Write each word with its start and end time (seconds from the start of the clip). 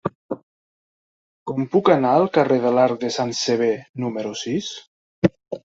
Com 1.51 1.67
puc 1.75 1.91
anar 1.97 2.15
al 2.21 2.25
carrer 2.39 2.59
de 2.65 2.73
l'Arc 2.79 2.99
de 3.05 3.13
Sant 3.21 3.37
Sever 3.43 3.71
número 4.07 4.35
sis? 4.45 4.75